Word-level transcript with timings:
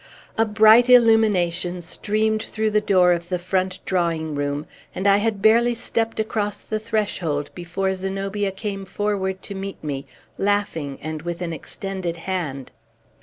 A 0.35 0.45
bright 0.45 0.89
illumination 0.89 1.79
streamed 1.79 2.41
through, 2.41 2.71
the 2.71 2.81
door 2.81 3.11
of 3.13 3.29
the 3.29 3.37
front 3.37 3.77
drawing 3.85 4.33
room; 4.33 4.65
and 4.95 5.05
I 5.05 5.17
had 5.17 5.43
barely 5.43 5.75
stept 5.75 6.19
across 6.19 6.59
the 6.61 6.79
threshold 6.79 7.51
before 7.53 7.93
Zenobia 7.93 8.49
came 8.51 8.83
forward 8.83 9.43
to 9.43 9.53
meet 9.53 9.83
me, 9.83 10.07
laughing, 10.39 10.97
and 11.03 11.21
with 11.21 11.39
an 11.43 11.53
extended 11.53 12.17
hand. 12.17 12.71